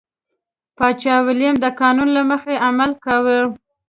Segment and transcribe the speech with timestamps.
[0.77, 3.37] پاچا ویلیم د قانون له مخې عمل کاوه.